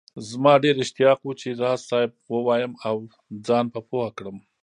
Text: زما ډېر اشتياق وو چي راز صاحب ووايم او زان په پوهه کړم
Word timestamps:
زما 0.29 0.53
ډېر 0.63 0.75
اشتياق 0.83 1.19
وو 1.23 1.37
چي 1.41 1.49
راز 1.61 1.79
صاحب 1.89 2.11
ووايم 2.33 2.73
او 2.87 2.97
زان 3.47 3.65
په 3.73 3.79
پوهه 3.89 4.11
کړم 4.17 4.37